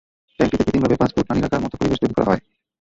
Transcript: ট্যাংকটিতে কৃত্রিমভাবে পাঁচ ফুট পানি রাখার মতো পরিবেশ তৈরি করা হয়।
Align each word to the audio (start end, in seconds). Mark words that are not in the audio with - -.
ট্যাংকটিতে 0.39 0.57
কৃত্রিমভাবে 0.59 0.99
পাঁচ 1.01 1.09
ফুট 1.13 1.25
পানি 1.29 1.39
রাখার 1.41 1.63
মতো 1.63 1.75
পরিবেশ 1.77 1.99
তৈরি 2.01 2.13
করা 2.15 2.27
হয়। 2.29 2.41